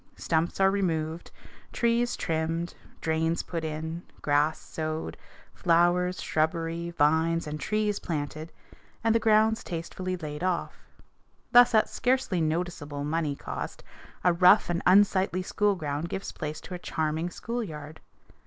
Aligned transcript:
Stumps 0.15 0.59
are 0.59 0.71
removed, 0.71 1.29
trees 1.71 2.15
trimmed, 2.17 2.73
drains 3.01 3.43
put 3.43 3.63
in, 3.63 4.01
grass 4.23 4.59
sowed, 4.59 5.15
flowers, 5.53 6.19
shrubbery, 6.23 6.89
vines, 6.89 7.45
and 7.45 7.59
trees 7.59 7.99
planted, 7.99 8.51
and 9.03 9.13
the 9.13 9.19
grounds 9.19 9.63
tastefully 9.63 10.17
laid 10.17 10.41
off. 10.43 10.79
Thus 11.51 11.75
at 11.75 11.87
scarcely 11.87 12.41
noticeable 12.41 13.03
money 13.03 13.35
cost 13.35 13.83
a 14.23 14.33
rough 14.33 14.71
and 14.71 14.81
unsightly 14.87 15.43
school 15.43 15.75
ground 15.75 16.09
gives 16.09 16.31
place 16.31 16.59
to 16.61 16.73
a 16.73 16.79
charming 16.79 17.29
school 17.29 17.63
yard. 17.63 17.99